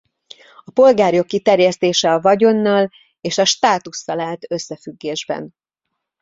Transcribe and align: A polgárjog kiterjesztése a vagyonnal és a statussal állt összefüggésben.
A 0.63 0.71
polgárjog 0.71 1.25
kiterjesztése 1.25 2.11
a 2.13 2.21
vagyonnal 2.21 2.89
és 3.21 3.37
a 3.37 3.45
statussal 3.45 4.19
állt 4.19 4.51
összefüggésben. 4.51 5.55